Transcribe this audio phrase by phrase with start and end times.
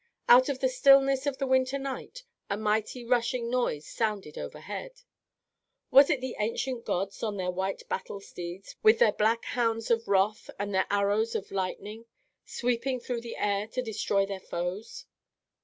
[0.27, 5.03] Out of the stillness of the winter night, a mighty rushing noise sounded overhead.
[5.91, 10.49] Was it the ancient gods on their white battlesteeds, with their black hounds of wrath
[10.57, 12.07] and their arrows of lightning,
[12.45, 15.05] sweeping through the air to destroy their foes?